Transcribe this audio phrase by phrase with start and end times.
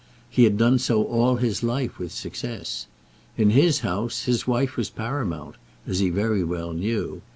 [0.31, 2.87] He had done so all his life with success.
[3.37, 7.21] In his house his wife was paramount, as he very well knew.